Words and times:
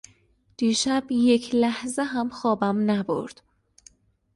دیشب 0.57 1.03
یک 1.11 1.55
لحظه 1.55 2.03
هم 2.03 2.29
خوابم 2.29 2.91
نبرد. 2.91 3.41